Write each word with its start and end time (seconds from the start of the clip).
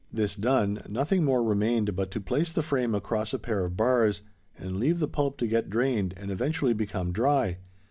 This 0.11 0.35
done, 0.35 0.81
nothing 0.89 1.23
more 1.23 1.43
remained 1.43 1.95
but 1.95 2.09
to 2.09 2.19
place 2.19 2.51
the 2.51 2.63
frame 2.63 2.95
across 2.95 3.35
a 3.35 3.37
pair 3.37 3.63
of 3.63 3.77
bars, 3.77 4.23
and 4.57 4.77
leave 4.77 4.97
the 4.97 5.07
pulp 5.07 5.37
to 5.37 5.45
get 5.45 5.69
drained 5.69 6.15
and 6.17 6.31
eventually 6.31 6.73
become 6.73 7.13
dry. 7.13 7.59